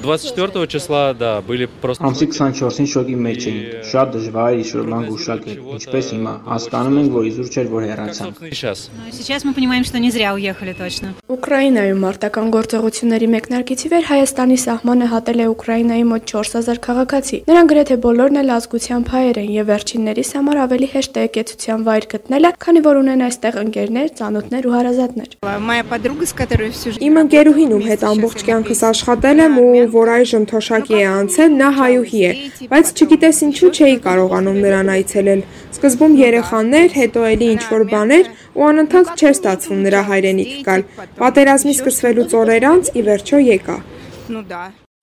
24 0.02 0.68
числа, 0.68 1.12
да, 1.12 1.42
были 1.42 1.66
просто 1.82 2.04
Ամսի 2.06 2.26
24-ին 2.30 2.86
շոկի 2.86 3.14
մեջ 3.18 3.46
էինք։ 3.50 3.86
Շատ 3.90 4.12
դժվար 4.14 4.52
էր 4.54 4.60
իշորման 4.62 5.06
գուշակել։ 5.10 5.56
Ինչպես 5.74 6.10
հիմա, 6.14 6.34
հասկանում 6.52 6.98
ենք, 7.00 7.10
որ 7.18 7.24
իզուր 7.28 7.48
չէր, 7.50 7.66
որ 7.72 7.82
հեռացանք։ 7.88 8.38
сейчас. 8.46 8.90
Сейчас 9.10 9.42
мы 9.42 9.54
понимаем, 9.58 9.82
что 9.82 9.98
не 9.98 10.12
зря 10.14 10.34
уехали 10.38 10.72
точно։ 10.72 11.18
Ուկրաինայում 11.26 11.98
մարտական 11.98 12.46
գործողությունների 12.54 13.28
մեկնարկից 13.34 13.80
ի 13.82 13.88
վեր 13.90 14.04
Հայաստանի 14.06 14.58
սահմանը 14.62 15.06
հատել 15.18 15.38
է 15.42 15.46
Ուկրաինայի 15.58 16.04
մոտ 16.14 16.22
4000 16.30 16.78
քաղաքացի։ 16.86 17.36
Նրանք 17.50 17.68
գրեթե 17.74 17.96
բոլորն 18.06 18.38
էլ 18.38 18.48
ազգությամբ 18.54 19.06
հայեր 19.18 19.36
են 19.42 19.50
եւ 19.58 19.66
վերջիններիս 19.74 20.30
համար 20.38 20.56
ավելի 20.62 20.88
հեշտ 20.94 21.14
է 21.18 21.26
կեցության 21.34 21.80
վայր 21.90 22.04
գտնելը, 22.14 22.50
քանի 22.62 22.80
որ 22.86 23.02
ունեն 23.02 23.26
այստեղ 23.26 23.54
ընկերներ, 23.66 24.08
ծանոթներ 24.14 24.62
ու 24.62 24.74
հարազատներ։ 24.78 25.28
Моя 25.58 25.82
подруга, 25.82 26.24
с 26.24 26.32
которой 26.32 26.70
всю 26.70 26.94
жизнь 26.94 27.02
Իմ 27.02 27.14
ընկերուհին, 27.26 27.72
ում 27.76 27.84
հետ 27.88 28.02
ամբողջ 28.08 28.38
կյանքս 28.46 28.80
աշխատել 28.88 29.38
եմ 29.48 29.54
ու 29.58 29.88
որ 29.93 30.11
այժմ 30.17 30.45
թոշակի 30.51 30.97
է 30.99 31.05
անցել, 31.13 31.55
նա 31.61 31.69
հայուհի 31.79 32.21
է, 32.29 32.31
բայց 32.73 32.91
չգիտես 32.97 33.41
ինչու 33.47 33.71
չէի 33.77 33.97
կարողանում 34.05 34.59
նրան 34.65 34.93
այցելել։ 34.97 35.41
Սկզբում 35.77 36.15
երեխաներ, 36.21 36.89
հետո 36.99 37.25
էլի 37.33 37.49
ինչ-որ 37.55 37.83
բաներ 37.95 38.31
ու 38.53 38.69
անընդհատ 38.69 39.11
չէր 39.17 39.35
ստացվում 39.39 39.83
նրա 39.87 40.05
հայրենիք 40.13 40.55
գալ։ 40.69 40.87
Պատերազմի 41.23 41.75
սկսվելուց 41.79 42.39
օրեր 42.43 42.69
անց 42.73 42.93
ի 42.93 43.05
վերջո 43.09 43.43
եկա։ 43.49 43.77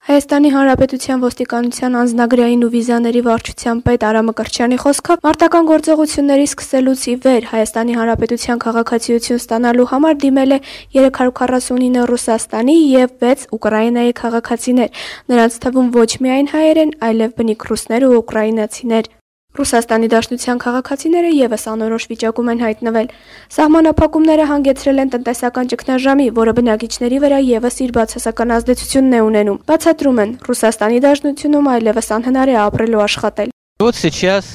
Հայաստանի 0.09 0.50
Հանրապետության 0.54 1.21
ոստիկանության 1.23 1.97
անձնագրային 2.00 2.62
ու 2.64 2.71
վիզաների 2.73 3.21
վարչության 3.26 3.83
պետ 3.85 4.07
Արամ 4.09 4.26
Մկրտչյանի 4.30 4.78
խոսքով 4.83 5.21
մարտական 5.26 5.69
գործողությունների 5.71 6.47
սկսելուց 6.49 7.04
ի 7.12 7.14
վեր 7.26 7.47
Հայաստանի 7.50 7.99
Հանրապետության 8.00 8.62
քաղաքացիություն 8.64 9.40
ստանալու 9.45 9.88
համար 9.92 10.19
դիմել 10.25 10.57
է 10.57 10.61
349 11.04 12.09
Ռուսաստանի 12.14 12.80
եւ 12.97 13.14
6 13.28 13.47
Ուկրաինայի 13.61 14.19
քաղաքացիներ։ 14.25 15.07
Նրանց 15.37 15.62
թվում 15.69 15.95
ոչ 16.00 16.11
միայն 16.25 16.52
հայեր 16.57 16.85
են, 16.88 16.99
այլև 17.11 17.38
բնիկ 17.38 17.71
ռուսներ 17.71 18.09
ու 18.09 18.14
ուկրաինացիներ։ 18.25 19.14
Ռուսաստանի 19.56 20.08
Դաշնության 20.12 20.58
քաղաքացիները 20.60 21.30
ևս 21.32 21.64
անորոշ 21.72 22.06
վիճակում 22.12 22.50
են 22.52 22.64
հայտնվել։ 22.66 23.08
Սահմանափակումները 23.56 24.48
հանգեցրել 24.50 25.00
են 25.04 25.12
տնտեսական 25.14 25.72
ճգնաժամի, 25.72 26.28
որը 26.40 26.54
բնակիչների 26.60 27.22
վրա 27.24 27.40
ևս 27.56 27.80
իր 27.88 27.96
բացասական 27.96 28.54
ազդեցությունն 28.58 29.16
է 29.16 29.22
ունենում։ 29.30 29.62
Բացատրում 29.72 30.22
են, 30.25 30.36
Ռուսաստանի 30.50 31.00
Դաշնությունում 31.08 31.72
այլևս 31.75 32.08
անհնար 32.20 32.52
է 32.52 32.60
ապրել 32.68 33.00
ու 33.00 33.04
աշխատել։ 33.08 33.50
Вот 33.80 33.96
сейчас 33.96 34.46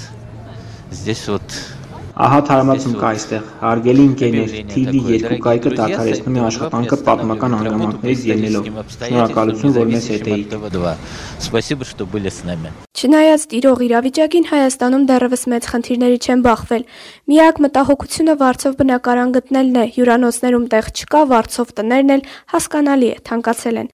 здесь 0.93 1.29
вот 1.29 1.49
Ահա 2.21 2.41
թարմացում 2.49 2.95
կա 3.01 3.11
այստեղ։ 3.15 3.45
Հարգելի 3.65 4.03
ընկերներ, 4.11 4.51
TV 4.73 4.93
2 5.25 5.37
կայքը 5.45 5.71
դադարեցնում 5.79 6.37
է 6.37 6.43
աշխատանքը 6.51 6.99
պատմական 7.07 7.55
հանգամանքներից 7.57 8.25
ելնելով։ 8.29 8.69
Շնորհակալություն, 8.97 9.75
որ 9.79 9.91
մեզ 9.95 10.09
հետ 10.13 10.29
էիք։ 10.35 10.57
Спасибо, 11.41 11.85
что 11.89 12.05
были 12.05 12.29
с 12.29 12.45
нами։ 12.45 12.69
Չնայած 13.06 13.44
տիրող 13.52 13.82
իրավիճակին 13.86 14.46
Հայաստանում 14.50 15.04
դեռևս 15.10 15.44
մեծ 15.52 15.66
խնդիրների 15.70 16.16
չեն 16.26 16.40
բախվել։ 16.46 16.86
Միակ 17.30 17.60
մտահոգությունը 17.66 18.34
վարձով 18.40 18.78
բնակարան 18.80 19.34
գտնելն 19.36 19.78
է։ 19.78 19.84
Հյուրանոցներում 19.98 20.66
տեղ 20.74 20.90
չկա, 20.90 21.22
վարձով 21.30 21.74
տներն 21.78 22.14
էլ 22.16 22.24
հասկանալի 22.56 23.10
է, 23.14 23.20
թանկացել 23.30 23.78
են։ 23.84 23.92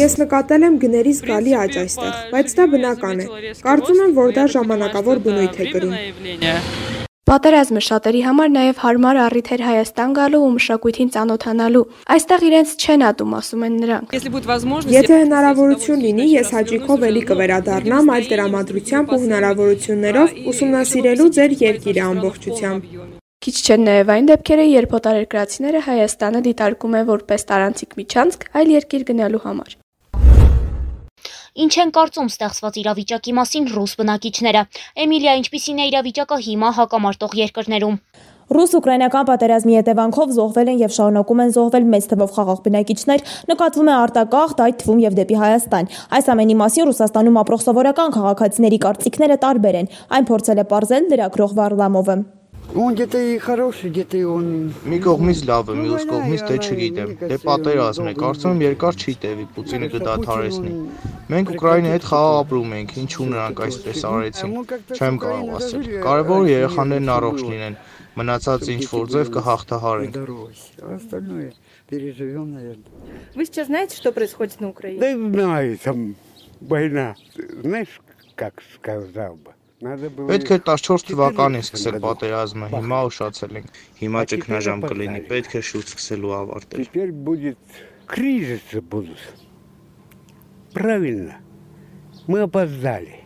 Ես 0.00 0.16
նկատել 0.22 0.64
եմ 0.70 0.78
գների 0.86 1.12
զգալի 1.18 1.58
աճ 1.66 1.76
այստեղ, 1.82 2.14
բայց 2.32 2.56
դա 2.56 2.66
բնական 2.72 3.20
է։ 3.20 3.28
Կարծում 3.68 4.00
եմ, 4.06 4.16
որ 4.22 4.32
դա 4.40 4.46
ժամանակավոր 4.56 5.22
բնույթ 5.28 5.60
է 5.60 5.68
կրում։ 5.76 7.06
Պատերազմը 7.28 7.80
շատերի 7.84 8.20
համար 8.24 8.52
նաև 8.54 8.78
հարմար 8.80 9.18
առիթ 9.20 9.48
էր 9.52 9.62
Հայաստան 9.66 10.12
գալու 10.16 10.38
ու 10.44 10.52
մշակույթին 10.54 11.08
ծանոթանալու։ 11.12 11.82
Այստեղ 12.14 12.44
իրենց 12.48 12.70
չեն 12.80 13.02
ատում, 13.08 13.34
ասում 13.38 13.64
են 13.66 13.74
նրանք։ 13.82 14.14
Եթե 14.94 15.18
հնարավորություն 15.22 16.00
լինի, 16.06 16.26
ես 16.32 16.52
հաճիկով 16.56 17.04
էլի 17.08 17.22
կվերադառնամ 17.28 18.08
այլ 18.16 18.30
դրամատրությամբ 18.32 19.12
ու 19.12 19.20
հնարավորություններով 19.28 20.32
ուսումնասիրելու 20.54 21.28
ձեր 21.36 21.56
երկիրը 21.68 22.02
ամբողջությամբ։ 22.08 22.88
Քիչ 23.44 23.56
չեն 23.68 23.84
նաև 23.86 24.14
այն 24.16 24.30
դեպքերը, 24.32 24.64
երբ 24.72 24.96
օտարերկրացիները 24.98 25.84
Հայաստանը 25.84 26.42
դիտարկում 26.48 26.96
են 27.02 27.06
որպես 27.12 27.46
տարանցիկ 27.52 28.00
միջանցք 28.00 28.48
այլ 28.56 28.74
երկիր 28.78 29.06
գնալու 29.12 29.44
համար։ 29.44 29.77
Ինչ 31.56 31.74
են 31.82 31.92
կարծում 31.96 32.32
ստեղծված 32.32 32.80
իրավիճակի 32.82 33.32
մասին 33.38 33.68
ռուս 33.74 33.92
բնակիչները։ 34.00 34.64
Էմիլիա, 35.04 35.36
ինչպիսին 35.42 35.78
է 35.78 35.86
իրավիճակը 35.92 36.40
հիմա 36.48 36.72
հակամարտող 36.78 37.38
երկրներում։ 37.42 37.96
Ռուս-ուկրաինական 38.48 39.26
պատերազմի 39.28 39.74
հետևանքով 39.76 40.30
զոհվել 40.38 40.70
են 40.72 40.78
եւ 40.80 40.92
շարունակում 40.96 41.42
են 41.44 41.52
զոհվել 41.56 41.88
մեծ 41.92 42.06
թվով 42.12 42.32
խաղաղ 42.36 42.62
բնակիչներ, 42.64 43.24
նկատվում 43.50 43.90
է 43.92 43.96
արտակաղթ, 43.98 44.62
այդ 44.68 44.80
թվում 44.84 45.04
եւ 45.04 45.18
դեպի 45.20 45.38
Հայաստան։ 45.42 45.92
Այս 46.16 46.32
ամենի 46.32 46.58
մասին 46.64 46.88
Ռուսաստանում 46.88 47.38
ապրող 47.44 47.64
սովորական 47.68 48.16
քաղաքացիների 48.16 48.80
կարծիքները 48.88 49.38
տարբեր 49.44 49.80
են։ 49.84 49.92
Այն 50.16 50.32
փորձել 50.32 50.64
է 50.64 50.68
ողրել 50.72 51.12
լրագրող 51.12 51.56
Վարլամովը։ 51.60 52.20
Он 52.75 52.95
где-то 52.95 53.19
и 53.21 53.37
хороший, 53.37 53.91
где-то 53.91 54.17
и 54.17 54.23
он 54.23 54.73
Մի 54.89 54.97
կողմից 55.05 55.41
լավ 55.45 55.67
է, 55.69 55.73
մյուս 55.77 56.05
կողմից 56.09 56.43
դե 56.47 56.55
չգիտեմ։ 56.57 57.11
Դե 57.29 57.37
պատերազմ 57.43 58.07
է, 58.09 58.13
կարծում 58.17 58.55
եմ 58.55 58.63
երկար 58.63 58.97
չի 58.97 59.13
տևի, 59.23 59.45
Պուտինը 59.53 59.89
կդադարեցնի։ 59.93 60.71
Մենք 61.33 61.51
Ուկրաինայի 61.53 61.93
հետ 61.93 62.07
խաղաղ 62.09 62.37
ապրում 62.39 62.73
ենք, 62.79 62.95
ինչու 63.03 63.27
նրանք 63.33 63.61
այսպես 63.67 64.01
արեցին։ 64.09 64.55
Չեմ 64.97 65.19
կարող 65.23 65.53
ասել։ 65.59 65.85
Կարևորը 66.07 66.49
երեխաներն 66.53 67.13
առողջ 67.13 67.45
լինեն, 67.53 67.77
մնացած 68.17 68.67
ինչ 68.73 68.83
որ 68.89 69.13
ձև 69.13 69.33
կհաղթահարենք։ 69.37 70.19
Остальное 70.97 71.53
переживем, 71.89 72.53
наверное. 72.53 72.91
Вы 73.35 73.45
сейчас 73.45 73.67
знаете, 73.67 73.95
что 73.95 74.11
происходит 74.11 74.59
на 74.61 74.69
Украине? 74.69 74.99
Да 74.99 75.13
знаю, 75.13 75.77
там 75.77 76.15
война. 76.59 77.15
Знаешь, 77.61 78.01
как 78.35 78.61
сказал 78.73 79.35
бы. 79.35 79.53
Պետք 79.83 80.51
է 80.55 80.57
14 80.63 81.09
թվականին 81.09 81.63
սկսել 81.65 81.97
պատերազմը, 82.03 82.67
հիմա 82.71 82.99
ուշացել 83.09 83.57
ենք։ 83.59 83.79
Հիմա 83.99 84.21
ճգնաժամ 84.31 84.83
կլինի, 84.85 85.23
պետք 85.31 85.57
է 85.59 85.61
շուտ 85.69 85.89
սկսելու 85.91 86.35
ավարտել։ 86.37 86.85
Теперь 86.87 87.11
будет 87.11 87.81
кризисы 88.07 88.79
будут. 88.79 89.19
Правильно. 90.73 91.35
Мы 92.27 92.41
опоздали. 92.41 93.19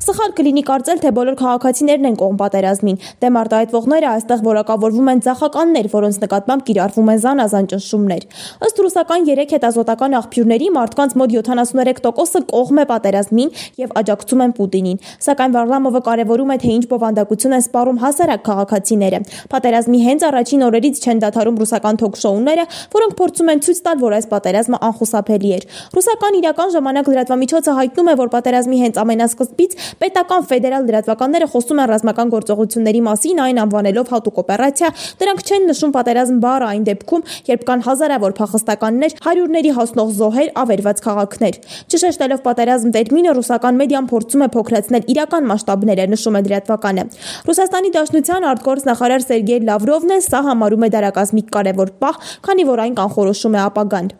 Սխալ 0.00 0.32
կլինի 0.32 0.62
կարծել, 0.64 1.00
թե 1.02 1.10
բոլոր 1.12 1.34
քաղաքացիներն 1.36 2.06
են 2.08 2.14
կողմ 2.16 2.36
պատերազմին։ 2.40 2.98
Դեմ 3.20 3.34
արտահայտվողները 3.40 4.06
այստեղ 4.10 4.44
որակավորվում 4.46 5.10
են 5.12 5.18
ցախականներ, 5.26 5.88
որոնց 5.92 6.18
նկատմամբ 6.22 6.62
կիրառվում 6.70 7.10
են 7.12 7.20
զանազան 7.20 7.68
ճնշումներ։ 7.72 8.24
Ըստ 8.64 8.80
ռուսական 8.80 9.26
3 9.28 9.52
հետազոտական 9.52 10.16
աղբյուրների 10.20 10.70
մարդկանց 10.76 11.16
մոտ 11.20 11.34
73%-ը 11.36 12.42
կողմ 12.48 12.80
է 12.80 12.86
պատերազմին 12.88 13.52
եւ 13.80 13.92
աջակցում 14.00 14.40
են 14.40 14.54
Պուտինին։ 14.56 14.98
Սակայն 15.20 15.54
Վարլամովը 15.60 16.02
կարևորում 16.08 16.50
է, 16.50 16.56
թե 16.64 16.72
ինչ 16.80 16.84
բովանդակություն 16.90 17.56
են 17.60 17.64
սպառում 17.68 18.00
հասարակ 18.00 18.42
քաղաքացիները։ 18.48 19.20
Պատերազմի 19.52 20.00
հենց 20.08 20.26
առաջին 20.30 20.64
օրերից 20.70 21.00
չեն 21.04 21.22
դադարում 21.28 21.60
ռուսական 21.60 22.00
թոք-շոուները, 22.00 22.64
որոնք 22.96 23.14
փորձում 23.20 23.52
են 23.52 23.62
ցույց 23.68 23.80
տալ, 23.84 24.00
որ 24.00 24.16
այս 24.16 24.26
պատերազմը 24.30 24.80
անխուսափելի 24.90 25.50
էր։ 25.60 25.64
Ռուսական 26.00 26.38
իրական 26.40 26.74
ժամանակ 26.80 27.10
լրատվամիջոցը 27.10 27.76
հայտնում 27.80 28.10
է, 28.10 28.14
որ 28.20 28.30
պատերազմի 28.30 28.80
հենց 28.80 29.00
ամենասկզբից 29.00 29.78
Պետական 30.00 30.46
ֆեդերալ 30.50 30.86
լրատվականները 30.90 31.46
խոսում 31.50 31.80
են 31.80 31.90
ռազմական 31.90 32.32
գործողությունների 32.34 33.00
մասին, 33.10 33.40
այն 33.44 33.60
անվանելով 33.64 34.12
հատուկ 34.14 34.40
օպերացիա, 34.40 34.90
նրանք 35.20 35.40
չեն 35.50 35.66
նշում 35.70 35.94
պատերազմ 35.96 36.38
բառը 36.44 36.66
այն 36.70 36.84
դեպքում, 36.90 37.24
երբ 37.50 37.64
կան 37.70 37.84
հազարավոր 37.90 38.34
փախստականներ, 38.40 39.16
հարյուրների 39.26 39.72
հասնող 39.80 40.12
զոհեր, 40.20 40.50
ավերված 40.60 41.02
քաղաքներ։ 41.06 41.54
Չշեշտելով 41.90 42.40
պատերազմ 42.46 42.94
տերմինը 42.96 43.34
ռուսական 43.40 43.80
մեդիան 43.80 44.08
փորձում 44.10 44.44
է 44.44 44.48
փոքրացնել 44.54 45.08
իրական 45.14 45.48
մասշտաբները, 45.50 46.06
նշում 46.14 46.38
է 46.40 46.42
լրատվականը։ 46.46 47.04
Ռուսաստանի 47.50 47.90
Դաշնության 47.96 48.46
արտգործնախարար 48.50 49.24
Սերգեյ 49.30 49.60
Լավրովն 49.70 50.10
է 50.10 50.18
սա 50.26 50.40
համարում 50.50 50.84
է 50.86 50.90
դարակազմիկ 50.94 51.48
կարևոր 51.56 51.92
պահ, 52.00 52.16
քանի 52.46 52.64
որ 52.70 52.82
այն 52.84 52.94
կանխորոշում 53.00 53.56
է 53.56 53.60
ապագան։ 53.70 54.10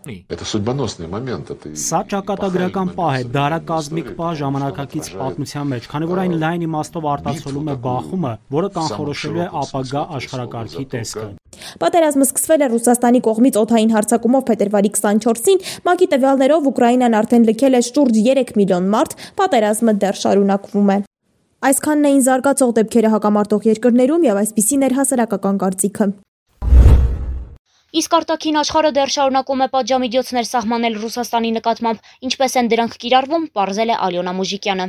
Սա 1.81 2.01
ճակատագրական 2.11 2.89
պահ 2.97 3.13
է, 3.21 3.23
դարակազմիկ 3.37 4.09
պահ 4.21 4.33
ժամանակակից 4.41 5.11
պատմության 5.21 5.60
մեջ, 5.71 5.87
քանի 5.91 6.07
որ 6.11 6.21
այն 6.23 6.35
լայն 6.41 6.65
իմաստով 6.67 7.09
արտացոլում 7.11 7.69
է 7.71 7.75
բախումը, 7.87 8.33
որը 8.57 8.71
կանխորոշելու 8.77 9.43
է 9.45 9.49
ապագա 9.61 10.03
աշխարհակարգի 10.21 10.85
տեսքը։ 10.95 11.27
Պատերազմը 11.83 12.27
սկսվել 12.31 12.65
է 12.65 12.71
Ռուսաստանի 12.75 13.21
կողմից 13.27 13.61
օթային 13.61 13.95
հարձակումով 13.97 14.47
փետրվարի 14.51 14.91
24-ին, 14.97 15.61
ՄԱԿ-ի 15.91 16.07
տվյալներով 16.15 16.71
Ուկրաինան 16.71 17.19
արդեն 17.21 17.47
լքել 17.51 17.79
է 17.81 17.83
շուրջ 17.91 18.23
3 18.31 18.57
միլիոն 18.61 18.91
մարդ, 18.95 19.15
պատերազմը 19.41 19.95
դեռ 20.01 20.21
շարունակվում 20.25 20.91
է։ 20.95 20.99
Այսքանն 21.61 22.07
էին 22.09 22.23
զարգացող 22.25 22.71
դեպքերը 22.81 23.09
հակամարտող 23.13 23.67
երկրներում 23.69 24.23
եւ 24.31 24.39
այսպիսին 24.41 24.85
էր 24.87 24.95
հասարակական 24.97 25.59
կարծիքը։ 25.61 26.07
Իսկ 28.01 28.13
արտաքին 28.17 28.59
աշխարհը 28.61 28.91
դեռ 28.97 29.13
շարունակում 29.13 29.63
է 29.65 29.67
պատժամիջոցներ 29.75 30.47
սահմանել 30.47 30.99
Ռուսաստանի 31.03 31.51
նկատմամբ, 31.57 32.11
ինչպես 32.29 32.53
են 32.61 32.69
դրանք 32.71 32.97
կիրառվում, 33.03 33.47
ողրել 33.61 33.91
է 33.91 33.97
Ալյոնա 34.07 34.35
Մուժիկյանը։ 34.41 34.87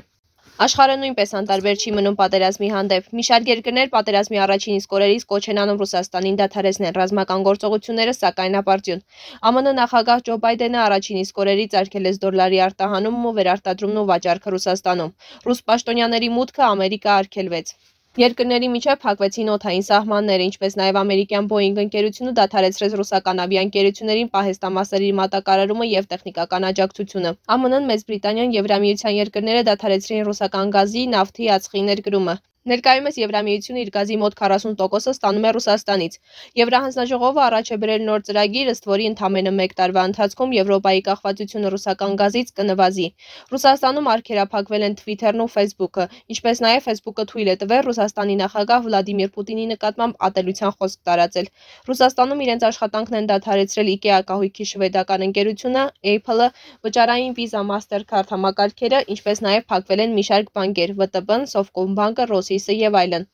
Աշխարհը 0.60 0.96
նույնպես 1.02 1.32
անտարբեր 1.40 1.78
չի 1.80 1.92
մնում 1.96 2.16
պատերազմի 2.20 2.70
հանդեպ։ 2.74 3.06
Մի 3.18 3.24
շարք 3.28 3.52
երկրներ 3.52 3.92
պատերազմի 3.94 4.40
առաջին 4.46 4.80
իսկ 4.82 4.96
օրերից 4.98 5.24
կոչ 5.32 5.40
են 5.54 5.62
անում 5.64 5.80
Ռուսաստանին 5.82 6.40
դադարեցնել 6.42 6.98
ռազմական 7.00 7.46
գործողությունները, 7.48 8.16
սակայն 8.18 8.58
ապարդյուն։ 8.62 9.02
ԱՄՆ 9.48 9.74
նախագահ 9.80 10.26
Ջո 10.28 10.38
Բայդենը 10.44 10.82
առաջին 10.88 11.22
իսկ 11.24 11.42
օրերից 11.46 11.78
արգելեց 11.82 12.20
դոլարի 12.26 12.60
արտահանումն 12.68 13.30
ու 13.32 13.36
վերարտադրումն 13.40 14.02
ու 14.04 14.08
վաճառքը 14.12 14.54
Ռուսաստանում։ 14.58 15.16
Ռուս 15.48 15.64
պաշտոնյաների 15.72 16.30
մուտքը 16.36 16.68
Ամերիկա 16.68 17.18
արգելվեց։ 17.22 17.76
Երկրների 18.20 18.68
միջև 18.72 18.98
փակվեցին 19.02 19.50
օդային 19.52 19.86
սահմանները, 19.88 20.48
ինչպես 20.50 20.74
նաև 20.80 20.98
ամերիկյան 21.02 21.46
Boeing 21.52 21.78
ընկերությունը 21.84 22.34
դադարեցրեց 22.40 22.98
ռուսական 23.02 23.40
ավիաընկերություններին 23.44 24.32
պահեստամասերի 24.34 25.14
մատակարարումը 25.22 25.88
եւ 25.92 26.12
տեխնիկական 26.12 26.68
աջակցությունը։ 26.74 27.32
ԱՄՆ-ն, 27.56 27.90
Մեծ 27.94 28.06
Բրիտանիան, 28.12 28.56
Եվրամիության 28.60 29.18
երկրները 29.22 29.66
դադարեցրին 29.72 30.26
ռուսական 30.28 30.76
գազի, 30.76 31.06
նավթի, 31.16 31.52
ածխի 31.56 31.88
ներկրումը։ 31.88 32.36
Ներկայումս 32.70 33.16
Եվրամիությունը 33.18 33.80
իր 33.82 33.90
գազի 33.94 34.16
մոտ 34.22 34.36
40%-ը 34.38 35.12
ստանում 35.12 35.46
է 35.50 35.52
Ռուսաստանից։ 35.56 36.18
Եվրահանձնաժողովը 36.60 37.42
առաջ 37.42 37.70
է 37.74 37.78
բերել 37.82 38.04
նոր 38.06 38.20
ծրագիր, 38.28 38.68
ըստ 38.74 38.84
որի 38.92 39.08
ընդամենը 39.12 39.54
1 39.66 39.74
տարվա 39.80 40.04
ընթացքում 40.12 40.54
Եվրոպայի 40.58 41.02
կախվածությունը 41.08 41.72
ռուսական 41.74 42.14
գազից 42.22 42.52
կնվազի։ 42.62 43.08
Ռուսաստանում 43.50 44.10
արգելափակվել 44.14 44.86
են 44.86 44.98
Twitter-ն 45.02 45.42
ու 45.42 45.50
Facebook-ը, 45.56 46.06
ինչպես 46.38 46.62
նաև 46.62 46.86
Facebook-ը 46.86 47.26
թույլ 47.34 47.50
է 47.50 47.56
տվել 47.66 47.82
Ռուսաստանի 47.90 48.36
նախագահ 48.46 48.86
Վլադիմիր 48.86 49.34
Պուտինի 49.42 49.66
նկատմամբ 49.74 50.22
ատելության 50.30 50.78
խոսք 50.78 51.02
տարածել։ 51.10 51.50
Ռուսաստանում 51.90 52.46
իրենց 52.46 52.68
աշխատանքն 52.70 53.20
են 53.22 53.32
դադարեցրել 53.34 53.92
IKEA 53.98 54.22
կահույքի 54.30 54.70
շվեդական 54.70 55.26
ընկերությունը, 55.32 55.84
Apple-ը, 56.14 56.48
վճարային 56.86 57.36
Visa 57.42 57.66
Mastercard 57.66 58.38
համակարգերը, 58.38 59.02
ինչպես 59.18 59.44
նաև 59.50 59.68
փակվել 59.72 60.06
են 60.06 60.16
մի 60.20 60.24
շարք 60.30 60.54
բանկեր՝ 60.62 60.96
ՎՏԲ-ն, 61.02 61.50
Sovcombank-ը, 61.56 62.30
Ռոսիսը 62.52 62.74
եւ 62.76 62.96
այլն։ 63.00 63.26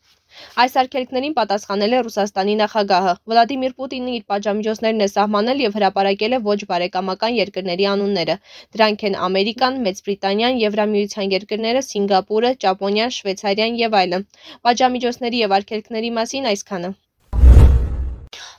Այս 0.62 0.74
արգելքներին 0.80 1.34
պատասխանել 1.38 1.94
է 1.98 2.02
Ռուսաստանի 2.06 2.54
նախագահը։ 2.60 3.14
Վլադիմիր 3.32 3.74
Պուտինը 3.80 4.12
իր 4.18 4.26
պատժամիջոցներն 4.32 5.02
է 5.06 5.08
սահմանել 5.14 5.64
եւ 5.64 5.78
հրապարակել 5.78 6.36
է 6.38 6.40
ոչ 6.48 6.58
բարեկամական 6.72 7.34
երկրների 7.38 7.88
անունները։ 7.94 8.36
Դրանք 8.78 9.06
են 9.10 9.18
Ամերիկան, 9.28 9.82
Մեծ 9.88 10.02
Բրիտանիան, 10.06 10.62
Եվրամիության 10.68 11.34
երկրները, 11.34 11.84
Սինգապուրը, 11.90 12.52
Ճապոնիան, 12.66 13.14
Շվեյցարիան 13.18 13.82
եւ 13.82 14.00
այլն։ 14.04 14.28
Պատժամիջոցների 14.68 15.44
եւ 15.48 15.58
արգելքների 15.58 16.12
մասին 16.22 16.50
այսքանը։ 16.54 16.92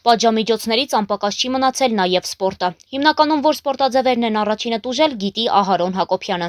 Պատժամիջոցներից 0.08 0.94
անպակաս 0.98 1.38
չի 1.38 1.48
մնացել 1.54 1.98
նաև 2.00 2.28
սպորտը։ 2.32 2.70
Հիմնականում 2.96 3.44
որ 3.46 3.58
սպորտաձևերն 3.58 4.28
են 4.30 4.40
առաջինը 4.42 4.78
տուժել, 4.88 5.18
գիտի 5.26 5.46
Ահարոն 5.62 5.98
Հակոբյանը։ 5.98 6.48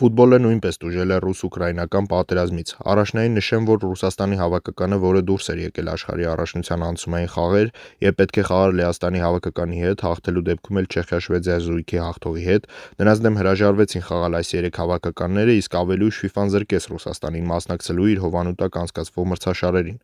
Ֆուտբոլը 0.00 0.36
նույնպես 0.40 0.78
տուժել 0.80 1.10
է 1.12 1.16
ռուս-ուկրաինական 1.20 2.06
պատերազմից։ 2.08 2.70
Առաջնային 2.88 3.34
նշեմ, 3.36 3.64
որ 3.68 3.80
Ռուսաստանի 3.84 4.36
հավաքականը, 4.40 4.98
որը 5.02 5.20
դուրս 5.28 5.48
էր 5.52 5.58
եկել 5.60 5.90
աշխարհի 5.92 6.26
առաջնության 6.30 6.84
անցումային 6.86 7.30
խաղեր 7.34 7.72
եւ 8.06 8.14
պետք 8.20 8.38
է 8.40 8.44
խաղար 8.48 8.72
Լեհաստանի 8.80 9.20
հավաքականի 9.20 9.82
հետ, 9.84 10.04
հաղթելու 10.06 10.44
դեպքում 10.48 10.80
էլ 10.80 10.88
Չեխիա-Շվեդիա 10.94 11.58
զույգի 11.66 12.00
հաղթողի 12.00 12.44
հետ, 12.48 12.70
նրանց 13.00 13.20
դեմ 13.20 13.36
հրաժարվեցին 13.40 14.04
խաղալ 14.08 14.38
այս 14.40 14.50
երեք 14.56 14.80
հավաքականները, 14.80 15.58
իսկ 15.60 15.76
ավելի 15.80 16.08
ուշ 16.08 16.16
FIFA-ն 16.24 16.54
զրկեց 16.54 16.88
Ռուսաստանին 16.90 17.46
մասնակցելու 17.50 18.08
իր 18.14 18.22
հովանուտակ 18.24 18.80
անցկացվող 18.80 19.28
մրցաշարերին։ 19.34 19.98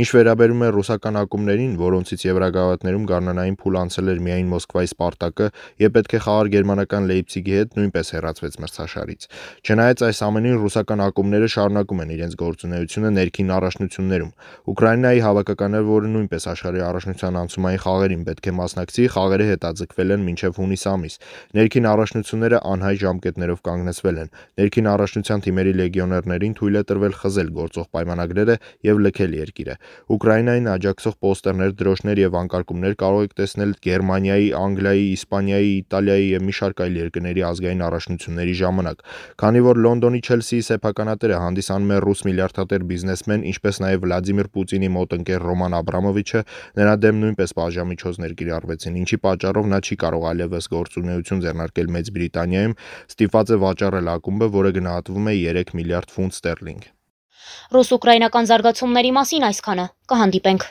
Ինչ 0.00 0.08
վերաբերում 0.16 0.62
է 0.62 0.68
ռուսական 0.72 1.20
ակումբներին, 1.22 1.76
որոնցից 1.82 2.26
Եվրագավաթներում 2.30 3.06
գարնանային 3.12 3.56
փուլ 3.62 3.78
անցել 3.82 4.12
էր 4.12 4.22
միայն 4.22 4.52
Մոսկվայի 4.52 4.92
Սպարտակը 4.92 5.50
եւ 5.82 5.94
պետք 5.98 6.12
է 6.12 6.22
խաղար 6.22 6.52
գերմանական 6.52 7.08
Լեյպցիգի 7.12 7.56
հետ, 7.58 7.76
նույնպես 7.82 8.12
հեռացվեց 8.16 8.58
մրցաշարից։ 8.62 9.31
Չնայած 9.62 10.04
այս 10.08 10.18
ամենին 10.26 10.56
ռուսական 10.62 11.02
ակումբները 11.06 11.48
շարունակում 11.52 12.02
են 12.02 12.12
իրենց 12.16 12.34
գործունեությունը 12.42 13.10
ներքին 13.16 13.52
առաջնություններում։ 13.56 14.32
Ուկրաինայի 14.72 15.20
հավաքականները, 15.26 15.86
որը 15.92 16.10
նույնպես 16.12 16.46
աշխարհի 16.52 16.82
առաջնության 16.88 17.38
անցումային 17.42 17.82
խաղերին 17.82 18.24
պետք 18.28 18.48
է 18.52 18.54
մասնակցի, 18.62 19.06
խաղերը 19.12 19.46
հետաձգվել 19.52 20.14
են 20.16 20.26
մինչև 20.26 20.58
հունիս 20.62 20.84
ամիս։ 20.92 21.14
Ներքին 21.52 21.88
առաջնությունները 21.92 22.58
անհայ 22.72 22.94
ժամկետներով 23.02 23.62
կանգնեցվել 23.68 24.16
են։ 24.22 24.32
Ներքին 24.62 24.90
առաջնության 24.92 25.42
թիմերի 25.46 25.72
լեգիոներներին 25.82 26.56
թույլ 26.58 26.76
է 26.78 26.82
տրվել 26.92 27.14
խզել 27.22 27.48
գործող 27.62 27.86
պայմանագրերը 27.92 28.56
եւ 28.88 29.02
լքել 29.06 29.36
երկիրը։ 29.42 29.74
Ուկրաինային 30.12 30.68
աջակցող 30.72 31.14
պոստերներ, 31.22 31.72
դրոշներ 31.82 32.22
եւ 32.22 32.36
անկարգումներ 32.42 32.94
կարող 33.02 33.26
եք 33.26 33.36
տեսնել 33.42 33.72
Գերմանիայի, 33.86 34.48
Անգլիայի, 34.62 35.06
Իսպանիայի, 35.16 35.72
Իտալիայի 35.82 36.26
եւ 36.32 36.46
մի 36.48 36.54
շարք 36.58 36.82
այլ 36.82 36.98
երկրների 37.02 37.44
ազգային 37.52 37.84
առաջնությունների 37.86 38.54
ժամանակ։ 38.62 39.04
Քանի 39.42 39.60
որ 39.66 39.80
Լոնդոնի 39.84 40.20
Չելսիի 40.22 40.64
սեփականատերը 40.68 41.38
հանդիսանում 41.42 41.92
է 41.92 41.98
ռուս 42.04 42.22
միլիարդատեր 42.28 42.86
բիզնեսմեն, 42.92 43.46
ինչպես 43.52 43.80
նաև 43.84 44.02
Վլադիմիր 44.06 44.50
Պուտինի 44.56 44.90
մոտ 44.96 45.16
ընկեր 45.18 45.46
Ռոման 45.48 45.76
Աբրամովիչը, 45.78 46.42
նրա 46.82 46.94
դեմ 47.02 47.22
նույնպես 47.22 47.54
բաժամիջոցներ 47.62 48.36
կիրառվեցին, 48.42 48.98
ինչի 49.02 49.18
պատճառով 49.26 49.70
նա 49.72 49.80
չի 49.82 49.98
կարող 50.02 50.26
այլևս 50.32 50.70
գործունեություն 50.72 51.42
ձեռնարկել 51.46 51.92
Մեծ 51.96 52.12
Բրիտանիայում, 52.18 52.76
ստիպված 53.12 53.52
է 53.52 53.60
վաճառել 53.62 54.12
ակումբը, 54.16 54.52
որը 54.58 54.76
գնահատվում 54.82 55.32
է 55.32 55.38
3 55.52 55.74
միլիարդ 55.82 56.14
ֆունտ 56.16 56.38
ստերլինգ։ 56.38 56.92
Ռուս-ուկրաինական 57.72 58.48
զարգացումների 58.52 59.10
մասին 59.18 59.48
այսքանը։ 59.48 59.86
Կհանդիպենք։ 60.12 60.70